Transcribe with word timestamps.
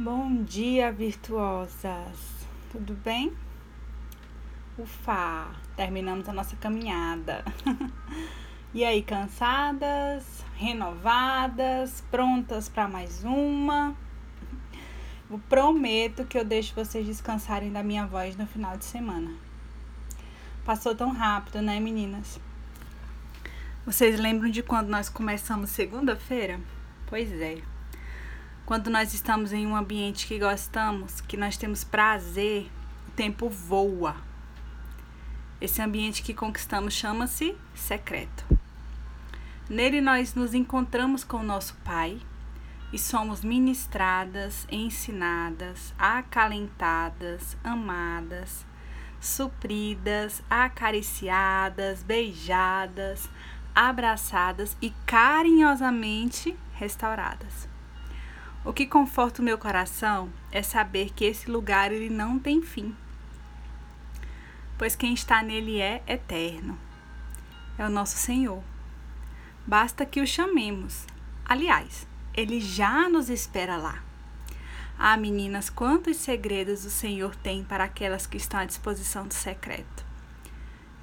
Bom 0.00 0.44
dia, 0.44 0.92
virtuosas! 0.92 2.46
Tudo 2.70 2.94
bem? 2.94 3.32
Ufa! 4.78 5.48
Terminamos 5.74 6.28
a 6.28 6.32
nossa 6.32 6.54
caminhada. 6.54 7.44
e 8.72 8.84
aí, 8.84 9.02
cansadas, 9.02 10.44
renovadas, 10.54 12.04
prontas 12.12 12.68
para 12.68 12.86
mais 12.86 13.24
uma? 13.24 13.92
Eu 15.28 15.40
prometo 15.48 16.24
que 16.24 16.38
eu 16.38 16.44
deixo 16.44 16.76
vocês 16.76 17.04
descansarem 17.04 17.72
da 17.72 17.82
minha 17.82 18.06
voz 18.06 18.36
no 18.36 18.46
final 18.46 18.76
de 18.76 18.84
semana. 18.84 19.34
Passou 20.64 20.94
tão 20.94 21.10
rápido, 21.10 21.60
né, 21.60 21.80
meninas? 21.80 22.38
Vocês 23.84 24.16
lembram 24.20 24.48
de 24.48 24.62
quando 24.62 24.90
nós 24.90 25.08
começamos 25.08 25.70
segunda-feira? 25.70 26.60
Pois 27.08 27.32
é. 27.32 27.77
Quando 28.68 28.90
nós 28.90 29.14
estamos 29.14 29.50
em 29.54 29.66
um 29.66 29.74
ambiente 29.74 30.26
que 30.26 30.38
gostamos, 30.38 31.22
que 31.22 31.38
nós 31.38 31.56
temos 31.56 31.84
prazer, 31.84 32.70
o 33.08 33.10
tempo 33.12 33.48
voa. 33.48 34.14
Esse 35.58 35.80
ambiente 35.80 36.22
que 36.22 36.34
conquistamos 36.34 36.92
chama-se 36.92 37.56
secreto. 37.74 38.44
Nele 39.70 40.02
nós 40.02 40.34
nos 40.34 40.52
encontramos 40.52 41.24
com 41.24 41.38
o 41.38 41.42
nosso 41.42 41.76
Pai 41.82 42.20
e 42.92 42.98
somos 42.98 43.42
ministradas, 43.42 44.66
ensinadas, 44.70 45.94
acalentadas, 45.98 47.56
amadas, 47.64 48.66
supridas, 49.18 50.42
acariciadas, 50.50 52.02
beijadas, 52.02 53.30
abraçadas 53.74 54.76
e 54.82 54.90
carinhosamente 55.06 56.54
restauradas. 56.74 57.77
O 58.64 58.72
que 58.72 58.86
conforta 58.86 59.40
o 59.40 59.44
meu 59.44 59.56
coração 59.56 60.32
é 60.50 60.62
saber 60.62 61.10
que 61.14 61.24
esse 61.24 61.50
lugar 61.50 61.92
ele 61.92 62.10
não 62.10 62.38
tem 62.38 62.60
fim, 62.60 62.94
pois 64.76 64.96
quem 64.96 65.14
está 65.14 65.42
nele 65.42 65.80
é 65.80 66.02
eterno. 66.06 66.78
É 67.78 67.86
o 67.86 67.90
nosso 67.90 68.16
Senhor. 68.16 68.62
Basta 69.66 70.04
que 70.04 70.20
o 70.20 70.26
chamemos. 70.26 71.06
Aliás, 71.44 72.06
ele 72.34 72.60
já 72.60 73.08
nos 73.08 73.30
espera 73.30 73.76
lá. 73.76 74.02
Ah, 74.98 75.16
meninas, 75.16 75.70
quantos 75.70 76.16
segredos 76.16 76.84
o 76.84 76.90
Senhor 76.90 77.36
tem 77.36 77.62
para 77.62 77.84
aquelas 77.84 78.26
que 78.26 78.36
estão 78.36 78.58
à 78.58 78.64
disposição 78.64 79.26
do 79.26 79.34
secreto. 79.34 80.04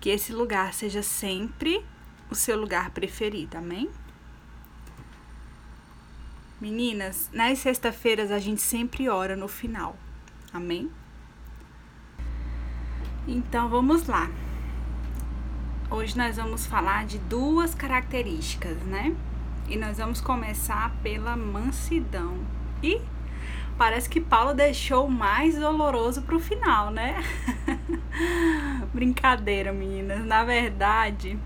Que 0.01 0.09
esse 0.09 0.33
lugar 0.33 0.73
seja 0.73 1.01
sempre 1.01 1.83
o 2.29 2.35
seu 2.35 2.59
lugar 2.59 2.89
preferido, 2.89 3.57
amém? 3.57 3.89
Meninas, 6.59 7.29
nas 7.33 7.59
sexta-feiras 7.59 8.31
a 8.31 8.39
gente 8.39 8.61
sempre 8.61 9.09
ora 9.09 9.35
no 9.35 9.45
final. 9.45 9.97
Amém? 10.53 10.89
Então 13.27 13.67
vamos 13.67 14.07
lá. 14.07 14.31
Hoje 15.91 16.17
nós 16.17 16.37
vamos 16.37 16.65
falar 16.65 17.05
de 17.05 17.17
duas 17.19 17.75
características, 17.75 18.77
né? 18.83 19.13
E 19.67 19.75
nós 19.75 19.97
vamos 19.97 20.21
começar 20.21 20.95
pela 21.03 21.35
mansidão. 21.35 22.37
E 22.81 23.01
parece 23.77 24.07
que 24.07 24.21
Paulo 24.21 24.53
deixou 24.53 25.07
o 25.07 25.11
mais 25.11 25.59
doloroso 25.59 26.21
para 26.21 26.37
o 26.37 26.39
final, 26.39 26.89
né? 26.89 27.21
Brincadeira, 28.93 29.73
meninas. 29.73 30.23
Na 30.23 30.45
verdade, 30.45 31.37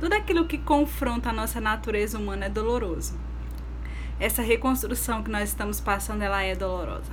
tudo 0.00 0.14
aquilo 0.14 0.46
que 0.46 0.58
confronta 0.58 1.30
a 1.30 1.32
nossa 1.32 1.60
natureza 1.60 2.18
humana 2.18 2.46
é 2.46 2.50
doloroso 2.50 3.28
essa 4.20 4.42
reconstrução 4.42 5.22
que 5.22 5.30
nós 5.30 5.48
estamos 5.48 5.80
passando, 5.80 6.22
ela 6.22 6.42
é 6.42 6.54
dolorosa. 6.54 7.12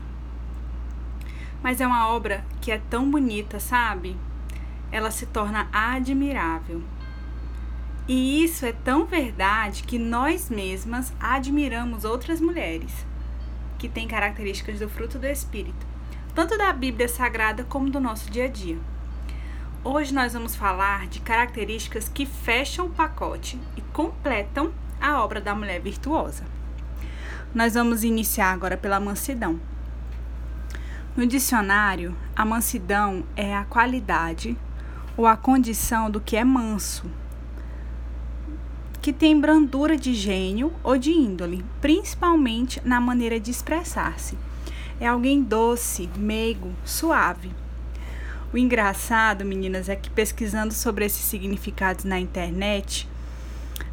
Mas 1.61 1.79
é 1.79 1.87
uma 1.87 2.09
obra 2.09 2.43
que 2.61 2.71
é 2.71 2.81
tão 2.89 3.09
bonita, 3.09 3.59
sabe? 3.59 4.17
Ela 4.91 5.11
se 5.11 5.25
torna 5.25 5.67
admirável. 5.71 6.81
E 8.07 8.43
isso 8.43 8.65
é 8.65 8.71
tão 8.71 9.05
verdade 9.05 9.83
que 9.83 9.97
nós 9.97 10.49
mesmas 10.49 11.11
admiramos 11.19 12.05
outras 12.05 12.39
mulheres 12.39 13.05
que 13.79 13.89
têm 13.89 14.07
características 14.07 14.79
do 14.79 14.87
fruto 14.87 15.17
do 15.17 15.25
Espírito, 15.25 15.85
tanto 16.33 16.57
da 16.57 16.71
Bíblia 16.71 17.07
Sagrada 17.07 17.63
como 17.63 17.89
do 17.89 17.99
nosso 17.99 18.29
dia 18.29 18.45
a 18.45 18.47
dia. 18.47 18.77
Hoje 19.83 20.13
nós 20.13 20.33
vamos 20.33 20.55
falar 20.55 21.07
de 21.07 21.19
características 21.19 22.09
que 22.09 22.25
fecham 22.25 22.87
o 22.87 22.91
pacote 22.91 23.59
e 23.75 23.81
completam 23.81 24.71
a 24.99 25.23
obra 25.23 25.41
da 25.41 25.53
mulher 25.53 25.79
virtuosa. 25.79 26.54
Nós 27.55 27.75
vamos 27.75 28.03
iniciar 28.03 28.51
agora 28.51 28.75
pela 28.75 28.99
mansidão. 28.99 29.57
No 31.15 31.25
dicionário, 31.25 32.13
a 32.35 32.43
mansidão 32.43 33.23
é 33.33 33.55
a 33.55 33.63
qualidade 33.63 34.57
ou 35.15 35.25
a 35.25 35.37
condição 35.37 36.11
do 36.11 36.19
que 36.19 36.35
é 36.35 36.43
manso, 36.43 37.09
que 39.01 39.13
tem 39.13 39.39
brandura 39.39 39.95
de 39.95 40.13
gênio 40.13 40.73
ou 40.83 40.97
de 40.97 41.11
índole, 41.11 41.63
principalmente 41.79 42.81
na 42.83 42.99
maneira 42.99 43.39
de 43.39 43.51
expressar-se. 43.51 44.37
É 44.99 45.07
alguém 45.07 45.41
doce, 45.41 46.09
meigo, 46.17 46.73
suave. 46.83 47.53
O 48.51 48.57
engraçado, 48.57 49.45
meninas, 49.45 49.87
é 49.87 49.95
que 49.95 50.09
pesquisando 50.09 50.73
sobre 50.73 51.05
esses 51.05 51.23
significados 51.23 52.03
na 52.03 52.19
internet, 52.19 53.07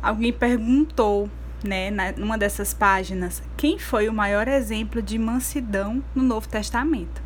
alguém 0.03 0.33
perguntou 0.33 1.31
né, 1.65 1.91
numa 2.17 2.37
dessas 2.37 2.75
páginas, 2.75 3.43
quem 3.57 3.79
foi 3.79 4.09
o 4.09 4.13
maior 4.13 4.49
exemplo 4.49 5.01
de 5.01 5.19
mansidão 5.19 6.03
no 6.15 6.23
Novo 6.23 6.49
Testamento? 6.49 7.23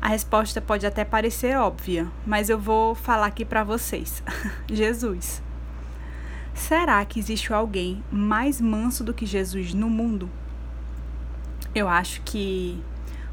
A 0.00 0.08
resposta 0.08 0.60
pode 0.60 0.86
até 0.86 1.04
parecer 1.04 1.56
óbvia, 1.58 2.10
mas 2.26 2.48
eu 2.48 2.58
vou 2.58 2.94
falar 2.94 3.26
aqui 3.26 3.44
para 3.44 3.62
vocês. 3.62 4.22
Jesus. 4.66 5.42
Será 6.54 7.04
que 7.04 7.20
existe 7.20 7.52
alguém 7.52 8.02
mais 8.10 8.60
manso 8.60 9.04
do 9.04 9.12
que 9.12 9.26
Jesus 9.26 9.74
no 9.74 9.90
mundo? 9.90 10.30
Eu 11.74 11.88
acho 11.88 12.22
que 12.22 12.82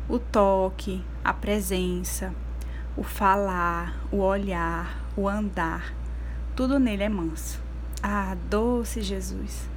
o 0.09 0.19
toque, 0.19 1.03
a 1.23 1.33
presença, 1.33 2.33
o 2.95 3.03
falar, 3.03 4.05
o 4.11 4.17
olhar, 4.17 5.05
o 5.15 5.27
andar, 5.27 5.93
tudo 6.55 6.79
nele 6.79 7.03
é 7.03 7.09
manso. 7.09 7.61
Ah, 8.03 8.35
doce 8.49 9.01
Jesus. 9.01 9.69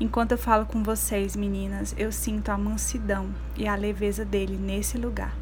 Enquanto 0.00 0.32
eu 0.32 0.38
falo 0.38 0.64
com 0.64 0.82
vocês, 0.82 1.36
meninas, 1.36 1.94
eu 1.98 2.10
sinto 2.10 2.48
a 2.48 2.56
mansidão 2.56 3.28
e 3.54 3.68
a 3.68 3.76
leveza 3.76 4.24
dele 4.24 4.56
nesse 4.56 4.96
lugar. 4.96 5.36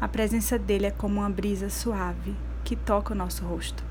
A 0.00 0.08
presença 0.08 0.58
dele 0.58 0.86
é 0.86 0.90
como 0.90 1.20
uma 1.20 1.30
brisa 1.30 1.70
suave 1.70 2.34
que 2.64 2.74
toca 2.74 3.14
o 3.14 3.16
nosso 3.16 3.44
rosto. 3.44 3.84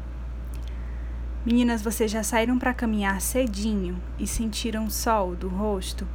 Meninas, 1.45 1.81
vocês 1.81 2.11
já 2.11 2.23
saíram 2.23 2.59
para 2.59 2.73
caminhar 2.73 3.21
cedinho 3.21 3.97
e 4.19 4.27
sentiram 4.27 4.83
o 4.83 4.91
sol 4.91 5.33
do 5.33 5.47
rosto, 5.47 6.05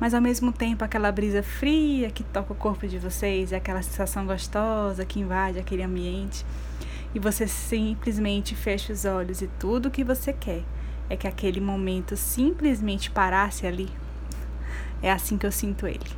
mas 0.00 0.12
ao 0.12 0.20
mesmo 0.20 0.50
tempo 0.50 0.84
aquela 0.84 1.12
brisa 1.12 1.44
fria 1.44 2.10
que 2.10 2.24
toca 2.24 2.52
o 2.52 2.56
corpo 2.56 2.88
de 2.88 2.98
vocês, 2.98 3.52
aquela 3.52 3.82
sensação 3.82 4.26
gostosa 4.26 5.04
que 5.04 5.20
invade 5.20 5.60
aquele 5.60 5.84
ambiente, 5.84 6.44
e 7.14 7.20
você 7.20 7.46
simplesmente 7.46 8.56
fecha 8.56 8.92
os 8.92 9.04
olhos 9.04 9.42
e 9.42 9.46
tudo 9.60 9.86
o 9.86 9.90
que 9.92 10.02
você 10.02 10.32
quer 10.32 10.64
é 11.08 11.16
que 11.16 11.26
aquele 11.26 11.60
momento 11.60 12.16
simplesmente 12.16 13.10
parasse 13.10 13.66
ali. 13.66 13.90
É 15.02 15.10
assim 15.10 15.38
que 15.38 15.46
eu 15.46 15.52
sinto 15.52 15.86
ele. 15.86 16.10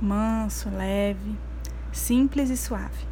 Manso, 0.00 0.68
leve, 0.70 1.36
simples 1.92 2.50
e 2.50 2.56
suave. 2.56 3.06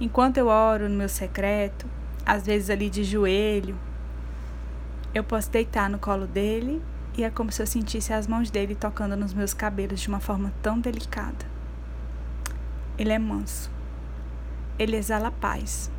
Enquanto 0.00 0.38
eu 0.38 0.48
oro 0.48 0.88
no 0.88 0.94
meu 0.96 1.08
secreto, 1.08 1.86
às 2.24 2.44
vezes 2.44 2.68
ali 2.70 2.90
de 2.90 3.04
joelho, 3.04 3.76
eu 5.14 5.24
posso 5.24 5.50
deitar 5.50 5.88
no 5.88 5.98
colo 5.98 6.26
dele 6.26 6.82
e 7.16 7.24
é 7.24 7.30
como 7.30 7.50
se 7.50 7.62
eu 7.62 7.66
sentisse 7.66 8.12
as 8.12 8.26
mãos 8.26 8.50
dele 8.50 8.74
tocando 8.74 9.16
nos 9.16 9.32
meus 9.32 9.54
cabelos 9.54 10.00
de 10.00 10.08
uma 10.08 10.20
forma 10.20 10.52
tão 10.62 10.78
delicada. 10.78 11.46
Ele 12.96 13.12
é 13.12 13.18
manso. 13.18 13.70
Ele 14.78 14.96
exala 14.96 15.30
paz. 15.30 15.90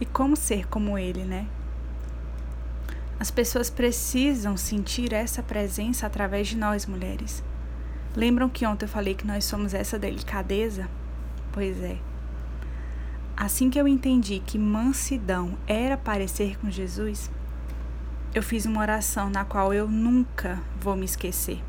E 0.00 0.06
como 0.06 0.36
ser 0.36 0.66
como 0.68 0.96
ele, 0.96 1.24
né? 1.24 1.46
As 3.22 3.30
pessoas 3.30 3.70
precisam 3.70 4.56
sentir 4.56 5.12
essa 5.12 5.44
presença 5.44 6.08
através 6.08 6.48
de 6.48 6.56
nós, 6.56 6.86
mulheres. 6.86 7.40
Lembram 8.16 8.48
que 8.48 8.66
ontem 8.66 8.84
eu 8.84 8.88
falei 8.88 9.14
que 9.14 9.24
nós 9.24 9.44
somos 9.44 9.74
essa 9.74 9.96
delicadeza? 9.96 10.88
Pois 11.52 11.80
é. 11.84 11.98
Assim 13.36 13.70
que 13.70 13.80
eu 13.80 13.86
entendi 13.86 14.42
que 14.44 14.58
mansidão 14.58 15.56
era 15.68 15.96
parecer 15.96 16.58
com 16.58 16.68
Jesus, 16.68 17.30
eu 18.34 18.42
fiz 18.42 18.66
uma 18.66 18.80
oração 18.80 19.30
na 19.30 19.44
qual 19.44 19.72
eu 19.72 19.86
nunca 19.86 20.60
vou 20.80 20.96
me 20.96 21.04
esquecer. 21.04 21.62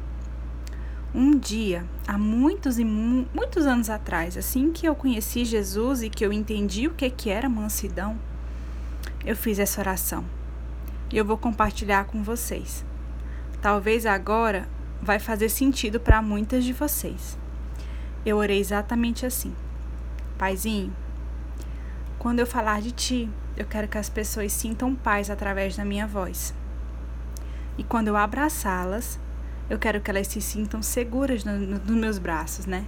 Um 1.14 1.38
dia, 1.38 1.86
há 2.08 2.18
muitos 2.18 2.80
e 2.80 2.84
mu 2.84 3.28
muitos 3.32 3.68
anos 3.68 3.92
atrás, 3.92 4.36
assim 4.38 4.72
que 4.72 4.88
eu 4.88 4.96
conheci 4.96 5.46
Jesus 5.46 6.02
e 6.02 6.10
que 6.10 6.26
eu 6.26 6.34
entendi 6.34 6.88
o 6.88 6.96
que, 6.96 7.12
que 7.12 7.30
era 7.30 7.48
mansidão, 7.48 8.18
eu 9.24 9.36
fiz 9.36 9.60
essa 9.60 9.82
oração 9.82 10.26
e 11.14 11.18
eu 11.18 11.24
vou 11.24 11.38
compartilhar 11.38 12.06
com 12.06 12.24
vocês. 12.24 12.84
Talvez 13.62 14.04
agora 14.04 14.68
vai 15.00 15.20
fazer 15.20 15.48
sentido 15.48 16.00
para 16.00 16.24
muitas 16.24 16.64
de 16.64 16.74
vocês. 16.74 17.38
Eu 18.26 18.38
orei 18.38 18.60
exatamente 18.60 19.24
assim. 19.24 19.54
Paizinho, 20.40 20.92
quando 22.18 22.40
eu 22.40 22.48
falar 22.48 22.82
de 22.82 22.92
ti, 22.92 23.30
eu 23.56 23.64
quero 23.64 23.88
que 23.88 23.98
as 24.00 24.10
pessoas 24.10 24.52
sintam 24.52 24.96
paz 24.96 25.30
através 25.30 25.78
da 25.78 25.86
minha 25.86 26.08
voz. 26.08 26.52
E 27.78 27.84
quando 27.84 28.08
eu 28.08 28.18
abraçá-las, 28.18 29.20
eu 29.70 29.78
quero 29.78 30.02
que 30.02 30.10
elas 30.10 30.28
se 30.28 30.42
sintam 30.42 30.82
seguras 30.82 31.44
no, 31.44 31.60
no, 31.60 31.78
nos 31.78 31.96
meus 31.96 32.18
braços, 32.18 32.66
né? 32.66 32.88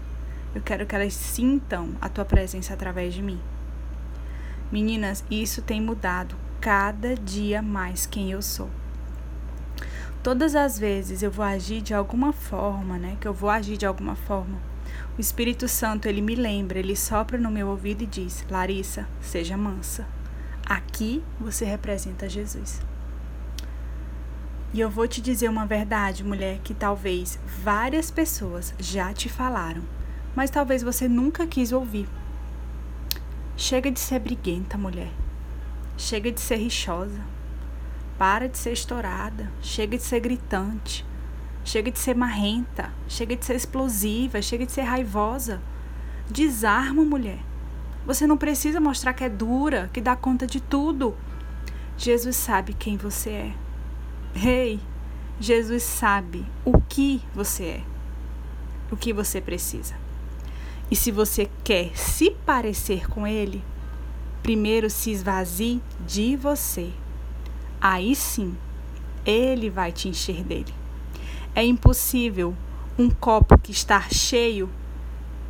Eu 0.55 0.63
quero 0.63 0.87
que 0.87 0.95
elas 0.95 1.13
sintam 1.13 1.91
a 2.01 2.09
tua 2.09 2.25
presença 2.25 2.73
através 2.73 3.13
de 3.13 3.21
mim. 3.21 3.39
Meninas, 4.71 5.23
isso 5.29 5.61
tem 5.61 5.79
mudado 5.79 6.35
cada 6.65 7.13
dia 7.13 7.61
mais 7.61 8.07
quem 8.07 8.31
eu 8.31 8.41
sou. 8.41 8.71
Todas 10.23 10.55
as 10.55 10.79
vezes 10.79 11.21
eu 11.21 11.29
vou 11.29 11.45
agir 11.45 11.79
de 11.79 11.93
alguma 11.93 12.33
forma, 12.33 12.97
né? 12.97 13.17
Que 13.21 13.27
eu 13.27 13.33
vou 13.35 13.51
agir 13.51 13.77
de 13.77 13.85
alguma 13.85 14.15
forma. 14.15 14.57
O 15.15 15.21
Espírito 15.21 15.67
Santo, 15.67 16.07
ele 16.07 16.21
me 16.21 16.33
lembra, 16.33 16.79
ele 16.79 16.95
sopra 16.95 17.37
no 17.37 17.51
meu 17.51 17.67
ouvido 17.67 18.01
e 18.01 18.07
diz: 18.07 18.43
Larissa, 18.49 19.07
seja 19.21 19.55
mansa. 19.55 20.07
Aqui 20.65 21.23
você 21.39 21.65
representa 21.65 22.27
Jesus. 22.27 22.81
E 24.73 24.79
eu 24.79 24.89
vou 24.89 25.07
te 25.07 25.21
dizer 25.21 25.49
uma 25.49 25.67
verdade, 25.67 26.23
mulher, 26.23 26.61
que 26.63 26.73
talvez 26.73 27.37
várias 27.63 28.09
pessoas 28.09 28.73
já 28.79 29.13
te 29.13 29.29
falaram, 29.29 29.83
mas 30.35 30.49
talvez 30.49 30.81
você 30.81 31.07
nunca 31.07 31.45
quis 31.45 31.71
ouvir. 31.71 32.09
Chega 33.55 33.91
de 33.91 33.99
ser 33.99 34.17
briguenta, 34.17 34.79
mulher. 34.79 35.11
Chega 35.97 36.31
de 36.31 36.39
ser 36.39 36.57
rixosa. 36.57 37.21
Para 38.17 38.47
de 38.47 38.57
ser 38.57 38.73
estourada. 38.73 39.51
Chega 39.61 39.97
de 39.97 40.03
ser 40.03 40.19
gritante. 40.19 41.05
Chega 41.63 41.91
de 41.91 41.99
ser 41.99 42.15
marrenta. 42.15 42.93
Chega 43.07 43.35
de 43.35 43.45
ser 43.45 43.55
explosiva. 43.55 44.41
Chega 44.41 44.65
de 44.65 44.71
ser 44.71 44.83
raivosa. 44.83 45.61
Desarma, 46.29 47.03
mulher. 47.03 47.39
Você 48.05 48.27
não 48.27 48.37
precisa 48.37 48.79
mostrar 48.79 49.13
que 49.13 49.23
é 49.23 49.29
dura, 49.29 49.89
que 49.91 49.99
dá 49.99 50.15
conta 50.15 50.45
de 50.45 50.61
tudo. 50.61 51.15
Jesus 51.97 52.35
sabe 52.35 52.73
quem 52.73 52.97
você 52.97 53.29
é. 53.29 53.53
Rei, 54.33 54.73
hey, 54.73 54.79
Jesus 55.39 55.83
sabe 55.83 56.45
o 56.63 56.79
que 56.81 57.21
você 57.33 57.63
é, 57.63 57.83
o 58.91 58.97
que 58.97 59.13
você 59.13 59.41
precisa. 59.41 59.95
E 60.91 60.95
se 60.95 61.09
você 61.09 61.49
quer 61.63 61.95
se 61.95 62.31
parecer 62.45 63.09
com 63.09 63.25
Ele, 63.25 63.63
primeiro 64.45 64.91
se 64.91 65.09
esvazie 65.09 65.81
de 66.05 66.35
você. 66.35 66.91
Aí 67.81 68.15
sim, 68.15 68.55
Ele 69.25 69.71
vai 69.71 69.91
te 69.91 70.07
encher 70.07 70.43
dele. 70.43 70.71
É 71.55 71.65
impossível 71.65 72.55
um 72.95 73.09
copo 73.09 73.57
que 73.57 73.71
está 73.71 73.99
cheio 74.01 74.69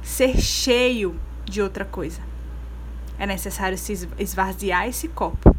ser 0.02 0.40
cheio 0.40 1.20
de 1.44 1.62
outra 1.62 1.84
coisa. 1.84 2.22
É 3.20 3.28
necessário 3.28 3.78
se 3.78 4.08
esvaziar 4.18 4.88
esse 4.88 5.10
copo 5.10 5.54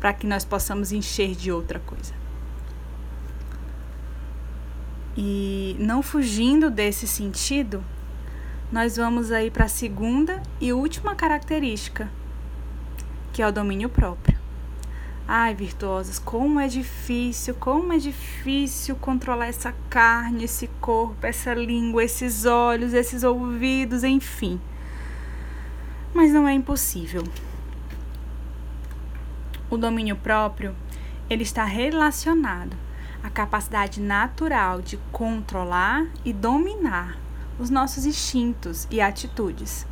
para 0.00 0.14
que 0.14 0.26
nós 0.26 0.42
possamos 0.42 0.90
encher 0.90 1.34
de 1.34 1.52
outra 1.52 1.78
coisa. 1.80 2.14
E 5.14 5.76
não 5.78 6.02
fugindo 6.02 6.70
desse 6.70 7.06
sentido, 7.06 7.84
nós 8.72 8.96
vamos 8.96 9.30
aí 9.30 9.50
para 9.50 9.66
a 9.66 9.68
segunda 9.68 10.42
e 10.58 10.72
última 10.72 11.14
característica, 11.14 12.10
que 13.34 13.42
é 13.42 13.48
o 13.48 13.52
domínio 13.52 13.88
próprio. 13.88 14.38
Ai, 15.26 15.56
virtuosas, 15.56 16.20
como 16.20 16.60
é 16.60 16.68
difícil, 16.68 17.52
como 17.56 17.92
é 17.92 17.98
difícil 17.98 18.94
controlar 18.94 19.48
essa 19.48 19.74
carne, 19.90 20.44
esse 20.44 20.68
corpo, 20.80 21.26
essa 21.26 21.52
língua, 21.52 22.04
esses 22.04 22.44
olhos, 22.44 22.94
esses 22.94 23.24
ouvidos, 23.24 24.04
enfim. 24.04 24.60
Mas 26.14 26.32
não 26.32 26.46
é 26.46 26.52
impossível. 26.52 27.24
O 29.68 29.76
domínio 29.76 30.14
próprio, 30.14 30.72
ele 31.28 31.42
está 31.42 31.64
relacionado 31.64 32.76
a 33.20 33.28
capacidade 33.28 34.00
natural 34.00 34.80
de 34.80 34.96
controlar 35.10 36.06
e 36.24 36.32
dominar 36.32 37.18
os 37.58 37.68
nossos 37.68 38.06
instintos 38.06 38.86
e 38.92 39.00
atitudes. 39.00 39.84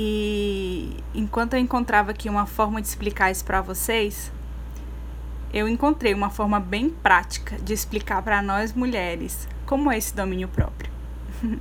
E 0.00 0.94
enquanto 1.12 1.54
eu 1.54 1.58
encontrava 1.58 2.12
aqui 2.12 2.28
uma 2.28 2.46
forma 2.46 2.80
de 2.80 2.86
explicar 2.86 3.32
isso 3.32 3.44
para 3.44 3.60
vocês, 3.60 4.30
eu 5.52 5.66
encontrei 5.66 6.14
uma 6.14 6.30
forma 6.30 6.60
bem 6.60 6.88
prática 6.88 7.58
de 7.58 7.72
explicar 7.72 8.22
para 8.22 8.40
nós 8.40 8.72
mulheres 8.72 9.48
como 9.66 9.90
é 9.90 9.98
esse 9.98 10.14
domínio 10.14 10.46
próprio. 10.46 10.92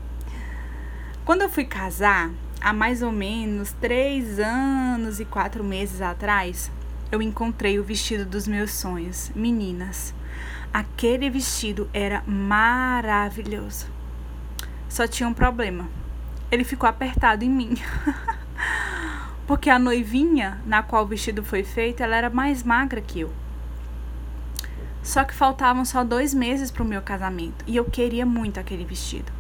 Quando 1.26 1.42
eu 1.42 1.50
fui 1.50 1.66
casar, 1.66 2.30
há 2.62 2.72
mais 2.72 3.02
ou 3.02 3.12
menos 3.12 3.72
três 3.82 4.38
anos 4.38 5.20
e 5.20 5.26
quatro 5.26 5.64
meses 5.64 6.00
atrás, 6.00 6.70
eu 7.12 7.24
encontrei 7.24 7.80
o 7.80 7.84
vestido 7.84 8.24
dos 8.24 8.48
meus 8.48 8.70
sonhos. 8.70 9.32
Meninas, 9.34 10.14
aquele 10.72 11.28
vestido 11.28 11.90
era 11.92 12.24
maravilhoso. 12.28 13.88
Só 14.88 15.08
tinha 15.08 15.28
um 15.28 15.34
problema. 15.34 15.90
Ele 16.52 16.64
ficou 16.64 16.88
apertado 16.88 17.44
em 17.44 17.50
mim. 17.50 17.76
Porque 19.46 19.70
a 19.70 19.80
noivinha 19.80 20.62
na 20.66 20.84
qual 20.84 21.04
o 21.04 21.08
vestido 21.08 21.44
foi 21.44 21.64
feito, 21.64 22.02
ela 22.02 22.16
era 22.16 22.30
mais 22.30 22.64
magra 22.64 23.02
que 23.02 23.22
eu. 23.22 23.34
Só 25.02 25.24
que 25.24 25.34
faltavam 25.34 25.86
só 25.86 26.04
dois 26.04 26.34
meses 26.34 26.70
para 26.70 26.84
o 26.84 26.86
meu 26.86 27.02
casamento 27.02 27.64
e 27.66 27.78
eu 27.78 27.86
queria 27.86 28.26
muito 28.26 28.60
aquele 28.60 28.84
vestido. 28.84 29.32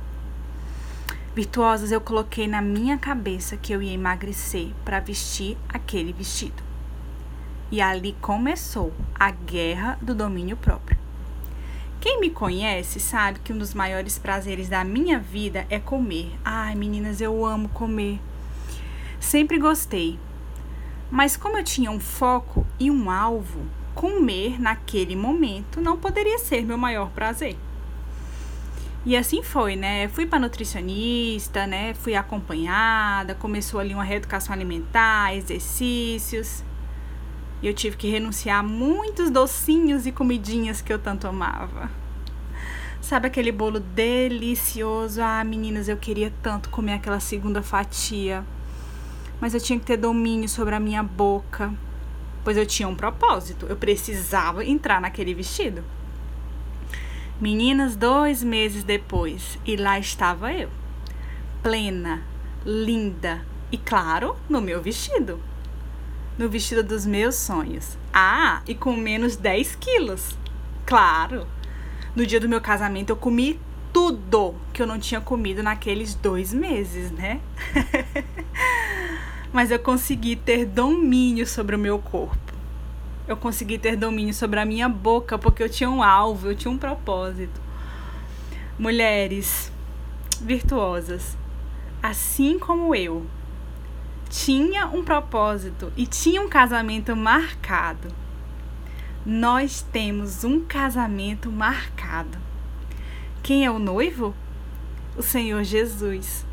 Virtuosas, 1.35 1.91
eu 1.91 2.01
coloquei 2.01 2.47
na 2.47 2.61
minha 2.61 2.97
cabeça 2.97 3.57
que 3.57 3.73
eu 3.73 3.81
ia 3.81 3.93
emagrecer 3.93 4.71
para 4.83 4.99
vestir 4.99 5.57
aquele 5.69 6.13
vestido. 6.13 6.63
E 7.69 7.81
ali 7.81 8.15
começou 8.21 8.93
a 9.13 9.29
guerra 9.29 9.99
do 10.01 10.15
domínio 10.15 10.55
próprio. 10.55 10.96
Quem 11.99 12.19
me 12.19 12.29
conhece 12.29 12.99
sabe 12.99 13.39
que 13.39 13.51
um 13.51 13.57
dos 13.57 13.73
maiores 13.73 14.19
prazeres 14.19 14.69
da 14.69 14.83
minha 14.83 15.17
vida 15.17 15.65
é 15.69 15.79
comer. 15.79 16.31
Ai, 16.45 16.75
meninas, 16.75 17.21
eu 17.21 17.43
amo 17.43 17.69
comer. 17.69 18.19
Sempre 19.19 19.57
gostei. 19.57 20.19
Mas 21.09 21.35
como 21.35 21.57
eu 21.57 21.63
tinha 21.63 21.89
um 21.89 21.99
foco 21.99 22.65
e 22.79 22.91
um 22.91 23.09
alvo, 23.09 23.65
comer 23.95 24.61
naquele 24.61 25.15
momento 25.15 25.81
não 25.81 25.97
poderia 25.97 26.37
ser 26.37 26.63
meu 26.63 26.77
maior 26.77 27.09
prazer. 27.09 27.57
E 29.03 29.15
assim 29.15 29.41
foi, 29.41 29.75
né? 29.75 30.07
Fui 30.09 30.25
para 30.25 30.37
nutricionista, 30.37 31.65
né? 31.65 31.93
Fui 31.95 32.13
acompanhada, 32.13 33.33
começou 33.33 33.79
ali 33.79 33.93
uma 33.93 34.03
reeducação 34.03 34.53
alimentar, 34.53 35.33
exercícios. 35.33 36.63
E 37.61 37.67
eu 37.67 37.73
tive 37.73 37.97
que 37.97 38.09
renunciar 38.09 38.59
a 38.59 38.63
muitos 38.63 39.31
docinhos 39.31 40.05
e 40.05 40.11
comidinhas 40.11 40.81
que 40.81 40.93
eu 40.93 40.99
tanto 40.99 41.27
amava. 41.27 41.89
Sabe 43.01 43.27
aquele 43.27 43.51
bolo 43.51 43.79
delicioso? 43.79 45.21
Ah, 45.21 45.43
meninas, 45.43 45.87
eu 45.87 45.97
queria 45.97 46.31
tanto 46.43 46.69
comer 46.69 46.93
aquela 46.93 47.19
segunda 47.19 47.63
fatia. 47.63 48.45
Mas 49.41 49.53
eu 49.53 49.59
tinha 49.59 49.79
que 49.79 49.85
ter 49.85 49.97
domínio 49.97 50.47
sobre 50.47 50.75
a 50.75 50.79
minha 50.79 51.01
boca. 51.01 51.73
Pois 52.43 52.57
eu 52.57 52.65
tinha 52.65 52.87
um 52.87 52.95
propósito. 52.95 53.65
Eu 53.67 53.75
precisava 53.75 54.63
entrar 54.63 55.01
naquele 55.01 55.33
vestido. 55.33 55.83
Meninas, 57.41 57.95
dois 57.95 58.43
meses 58.43 58.83
depois, 58.83 59.59
e 59.65 59.75
lá 59.75 59.99
estava 59.99 60.51
eu. 60.51 60.69
Plena, 61.61 62.23
linda 62.65 63.45
e, 63.71 63.77
claro, 63.77 64.35
no 64.49 64.59
meu 64.59 64.81
vestido 64.81 65.39
no 66.37 66.47
vestido 66.47 66.83
dos 66.83 67.05
meus 67.05 67.35
sonhos. 67.35 67.97
Ah, 68.13 68.61
e 68.67 68.75
com 68.75 68.95
menos 68.95 69.35
10 69.35 69.75
quilos. 69.75 70.37
Claro. 70.85 71.47
No 72.15 72.25
dia 72.25 72.39
do 72.39 72.49
meu 72.49 72.61
casamento 72.61 73.09
eu 73.09 73.15
comi 73.15 73.59
tudo 73.91 74.55
que 74.73 74.81
eu 74.81 74.87
não 74.87 74.99
tinha 74.99 75.19
comido 75.19 75.63
naqueles 75.63 76.13
dois 76.13 76.53
meses, 76.53 77.11
né? 77.11 77.41
Mas 79.51 79.71
eu 79.71 79.79
consegui 79.79 80.35
ter 80.35 80.65
domínio 80.65 81.47
sobre 81.47 81.75
o 81.75 81.79
meu 81.79 81.97
corpo. 81.99 82.53
Eu 83.27 83.35
consegui 83.35 83.77
ter 83.77 83.95
domínio 83.95 84.33
sobre 84.33 84.59
a 84.59 84.65
minha 84.65 84.87
boca 84.87 85.37
porque 85.37 85.63
eu 85.63 85.69
tinha 85.69 85.89
um 85.89 86.03
alvo, 86.03 86.47
eu 86.47 86.55
tinha 86.55 86.71
um 86.71 86.77
propósito. 86.77 87.59
Mulheres 88.77 89.71
virtuosas, 90.39 91.35
assim 92.01 92.59
como 92.59 92.93
eu, 92.93 93.25
tinha 94.27 94.87
um 94.87 95.03
propósito 95.03 95.91
e 95.95 96.05
tinha 96.05 96.41
um 96.41 96.49
casamento 96.49 97.15
marcado. 97.15 98.07
Nós 99.25 99.81
temos 99.81 100.43
um 100.43 100.61
casamento 100.61 101.51
marcado. 101.51 102.37
Quem 103.43 103.65
é 103.65 103.71
o 103.71 103.79
noivo? 103.79 104.33
O 105.17 105.23
Senhor 105.23 105.63
Jesus. 105.63 106.45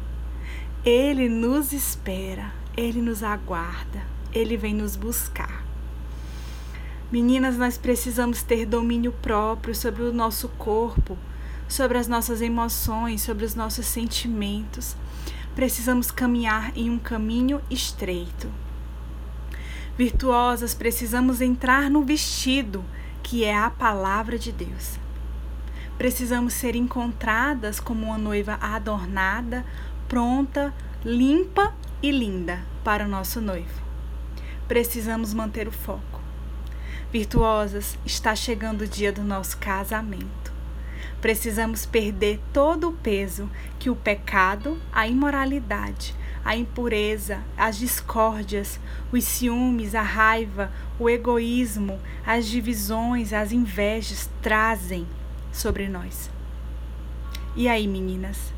Ele 0.84 1.28
nos 1.28 1.72
espera, 1.72 2.52
ele 2.76 3.00
nos 3.00 3.22
aguarda, 3.22 4.02
ele 4.32 4.56
vem 4.56 4.74
nos 4.74 4.96
buscar. 4.96 5.64
Meninas, 7.10 7.56
nós 7.56 7.78
precisamos 7.78 8.42
ter 8.42 8.66
domínio 8.66 9.12
próprio 9.12 9.74
sobre 9.74 10.02
o 10.02 10.12
nosso 10.12 10.48
corpo, 10.50 11.16
sobre 11.68 11.96
as 11.96 12.08
nossas 12.08 12.42
emoções, 12.42 13.22
sobre 13.22 13.44
os 13.44 13.54
nossos 13.54 13.86
sentimentos. 13.86 14.96
Precisamos 15.54 16.10
caminhar 16.10 16.76
em 16.76 16.90
um 16.90 16.98
caminho 16.98 17.60
estreito. 17.70 18.50
Virtuosas, 19.96 20.74
precisamos 20.74 21.40
entrar 21.40 21.88
no 21.88 22.02
vestido 22.02 22.84
que 23.22 23.44
é 23.44 23.56
a 23.56 23.70
palavra 23.70 24.36
de 24.36 24.50
Deus. 24.50 24.98
Precisamos 25.96 26.54
ser 26.54 26.74
encontradas 26.74 27.78
como 27.78 28.06
uma 28.06 28.18
noiva 28.18 28.58
adornada, 28.60 29.64
pronta, 30.08 30.74
limpa 31.04 31.72
e 32.02 32.10
linda 32.10 32.60
para 32.82 33.04
o 33.04 33.08
nosso 33.08 33.40
noivo. 33.40 33.80
Precisamos 34.66 35.32
manter 35.32 35.68
o 35.68 35.72
foco. 35.72 36.20
Virtuosas, 37.12 37.96
está 38.04 38.34
chegando 38.34 38.82
o 38.82 38.88
dia 38.88 39.12
do 39.12 39.22
nosso 39.22 39.56
casamento. 39.58 40.43
Precisamos 41.24 41.86
perder 41.86 42.38
todo 42.52 42.90
o 42.90 42.92
peso 42.92 43.48
que 43.78 43.88
o 43.88 43.96
pecado, 43.96 44.78
a 44.92 45.08
imoralidade, 45.08 46.14
a 46.44 46.54
impureza, 46.54 47.42
as 47.56 47.78
discórdias, 47.78 48.78
os 49.10 49.24
ciúmes, 49.24 49.94
a 49.94 50.02
raiva, 50.02 50.70
o 50.98 51.08
egoísmo, 51.08 51.98
as 52.26 52.46
divisões, 52.46 53.32
as 53.32 53.52
invejas 53.52 54.28
trazem 54.42 55.06
sobre 55.50 55.88
nós. 55.88 56.30
E 57.56 57.68
aí, 57.68 57.88
meninas? 57.88 58.52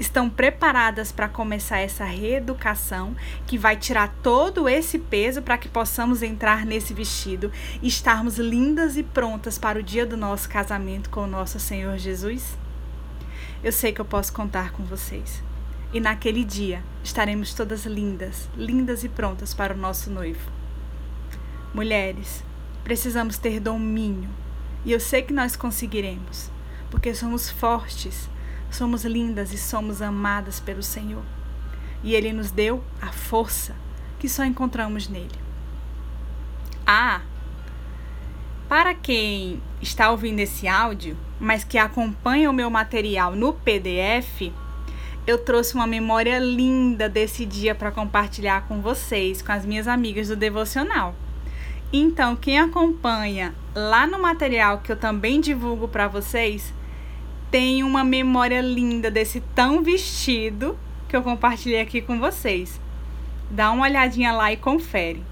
Estão 0.00 0.30
preparadas 0.30 1.12
para 1.12 1.28
começar 1.28 1.78
essa 1.78 2.06
reeducação 2.06 3.14
que 3.46 3.58
vai 3.58 3.76
tirar 3.76 4.08
todo 4.22 4.66
esse 4.66 4.98
peso 4.98 5.42
para 5.42 5.58
que 5.58 5.68
possamos 5.68 6.22
entrar 6.22 6.64
nesse 6.64 6.94
vestido 6.94 7.52
e 7.82 7.88
estarmos 7.88 8.38
lindas 8.38 8.96
e 8.96 9.02
prontas 9.02 9.58
para 9.58 9.78
o 9.78 9.82
dia 9.82 10.06
do 10.06 10.16
nosso 10.16 10.48
casamento 10.48 11.10
com 11.10 11.24
o 11.24 11.26
nosso 11.26 11.60
Senhor 11.60 11.98
Jesus? 11.98 12.56
Eu 13.62 13.70
sei 13.72 13.92
que 13.92 14.00
eu 14.00 14.04
posso 14.06 14.32
contar 14.32 14.72
com 14.72 14.82
vocês. 14.84 15.42
E 15.92 16.00
naquele 16.00 16.44
dia 16.44 16.82
estaremos 17.04 17.52
todas 17.52 17.84
lindas, 17.84 18.48
lindas 18.56 19.04
e 19.04 19.08
prontas 19.10 19.52
para 19.52 19.74
o 19.74 19.76
nosso 19.76 20.10
noivo. 20.10 20.50
Mulheres, 21.74 22.42
precisamos 22.82 23.36
ter 23.36 23.60
domínio 23.60 24.30
e 24.82 24.92
eu 24.92 24.98
sei 24.98 25.20
que 25.20 25.34
nós 25.34 25.56
conseguiremos, 25.56 26.50
porque 26.90 27.14
somos 27.14 27.50
fortes, 27.50 28.30
somos 28.70 29.04
lindas 29.04 29.52
e 29.52 29.58
somos 29.58 30.00
amadas 30.00 30.60
pelo 30.60 30.82
Senhor. 30.82 31.22
E 32.02 32.14
Ele 32.14 32.32
nos 32.32 32.50
deu 32.50 32.82
a 33.00 33.08
força 33.08 33.74
que 34.18 34.28
só 34.28 34.44
encontramos 34.44 35.08
nele. 35.08 35.38
Ah, 36.86 37.22
para 38.68 38.94
quem 38.94 39.60
está 39.80 40.10
ouvindo 40.10 40.40
esse 40.40 40.68
áudio, 40.68 41.16
mas 41.40 41.64
que 41.64 41.78
acompanha 41.78 42.50
o 42.50 42.52
meu 42.52 42.70
material 42.70 43.34
no 43.34 43.52
PDF, 43.52 44.52
eu 45.26 45.38
trouxe 45.38 45.74
uma 45.74 45.86
memória 45.86 46.38
linda 46.38 47.08
desse 47.08 47.44
dia 47.44 47.74
para 47.74 47.90
compartilhar 47.90 48.66
com 48.68 48.80
vocês, 48.80 49.42
com 49.42 49.52
as 49.52 49.64
minhas 49.64 49.88
amigas 49.88 50.28
do 50.28 50.36
devocional. 50.36 51.14
Então, 51.92 52.36
quem 52.36 52.58
acompanha 52.58 53.54
lá 53.74 54.06
no 54.06 54.20
material 54.20 54.78
que 54.78 54.92
eu 54.92 54.96
também 54.96 55.40
divulgo 55.40 55.88
para 55.88 56.06
vocês, 56.06 56.72
tem 57.50 57.82
uma 57.82 58.04
memória 58.04 58.60
linda 58.60 59.10
desse 59.10 59.40
tão 59.54 59.82
vestido 59.82 60.78
que 61.08 61.16
eu 61.16 61.22
compartilhei 61.22 61.80
aqui 61.80 62.00
com 62.00 62.20
vocês. 62.20 62.80
Dá 63.50 63.70
uma 63.72 63.86
olhadinha 63.86 64.32
lá 64.32 64.52
e 64.52 64.56
confere. 64.56 65.22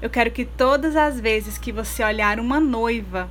Eu 0.00 0.08
quero 0.08 0.30
que 0.30 0.44
todas 0.44 0.96
as 0.96 1.20
vezes 1.20 1.58
que 1.58 1.72
você 1.72 2.02
olhar 2.02 2.40
uma 2.40 2.58
noiva, 2.58 3.30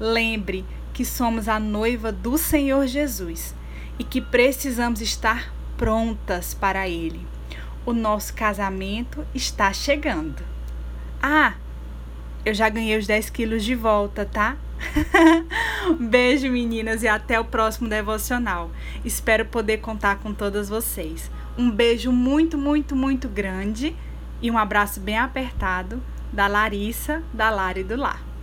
lembre 0.00 0.64
que 0.92 1.04
somos 1.04 1.48
a 1.48 1.60
noiva 1.60 2.10
do 2.10 2.36
Senhor 2.36 2.86
Jesus 2.86 3.54
e 3.98 4.04
que 4.04 4.20
precisamos 4.20 5.00
estar 5.00 5.52
prontas 5.76 6.54
para 6.54 6.88
Ele. 6.88 7.24
O 7.86 7.92
nosso 7.92 8.34
casamento 8.34 9.24
está 9.34 9.72
chegando. 9.72 10.42
Ah, 11.22 11.54
eu 12.44 12.54
já 12.54 12.68
ganhei 12.68 12.98
os 12.98 13.06
10 13.06 13.30
quilos 13.30 13.64
de 13.64 13.74
volta, 13.74 14.24
tá? 14.24 14.56
Beijo, 15.98 16.50
meninas, 16.50 17.02
e 17.02 17.08
até 17.08 17.38
o 17.38 17.44
próximo 17.44 17.88
devocional. 17.88 18.70
Espero 19.04 19.44
poder 19.44 19.78
contar 19.78 20.16
com 20.16 20.32
todas 20.32 20.68
vocês. 20.68 21.30
Um 21.56 21.70
beijo 21.70 22.10
muito, 22.10 22.58
muito, 22.58 22.96
muito 22.96 23.28
grande 23.28 23.94
e 24.42 24.50
um 24.50 24.58
abraço 24.58 25.00
bem 25.00 25.18
apertado 25.18 26.02
da 26.32 26.46
Larissa, 26.46 27.22
da 27.32 27.50
Lari 27.50 27.84
do 27.84 27.96
Lar. 27.96 28.33